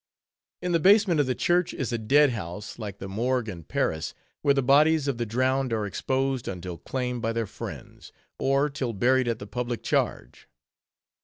[0.63, 4.15] In the basement of the church is a Dead House, like the Morgue in Paris,
[4.41, 8.93] where the bodies of the drowned are exposed until claimed by their friends, or till
[8.93, 10.47] buried at the public charge.